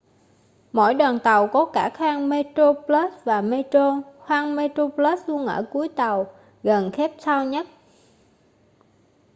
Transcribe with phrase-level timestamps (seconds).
[0.71, 6.33] mỗi đoàn tàu có cả khoang metroplus và metro khoang metroplus luôn ở cuối tàu
[6.63, 7.67] gần cape town nhất